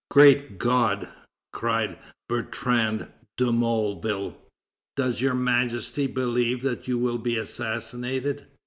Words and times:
"Great 0.09 0.57
God!" 0.57 1.09
cried 1.53 1.99
Bertrand 2.27 3.07
de 3.37 3.51
Molleville, 3.51 4.33
"does 4.95 5.21
Your 5.21 5.35
Majesty 5.35 6.07
believe 6.07 6.63
that 6.63 6.87
you 6.87 6.97
will 6.97 7.19
be 7.19 7.37
assassinated?" 7.37 8.47